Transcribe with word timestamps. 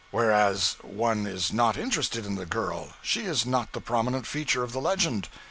Whereas, 0.09 0.77
one 0.81 1.27
is 1.27 1.53
not 1.53 1.77
interested 1.77 2.25
in 2.25 2.33
the 2.33 2.47
girl; 2.47 2.93
she 3.03 3.25
is 3.25 3.45
not 3.45 3.73
the 3.73 3.81
prominent 3.81 4.25
feature 4.25 4.63
of 4.63 4.71
the 4.71 4.81
legend. 4.81 5.29